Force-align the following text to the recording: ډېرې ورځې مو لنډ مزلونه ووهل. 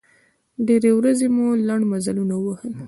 ډېرې 0.67 0.91
ورځې 0.95 1.27
مو 1.35 1.45
لنډ 1.67 1.83
مزلونه 1.91 2.35
ووهل. 2.37 2.73